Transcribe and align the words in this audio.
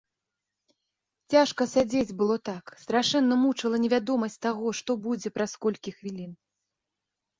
Цяжка 1.33 1.67
сядзець 1.73 2.15
было 2.23 2.37
так, 2.49 2.65
страшэнна 2.85 3.35
мучыла 3.43 3.75
невядомасць 3.87 4.41
таго, 4.49 4.67
што 4.81 4.91
будзе 5.07 5.29
праз 5.37 5.51
колькі 5.67 5.89
хвілін. 5.99 6.31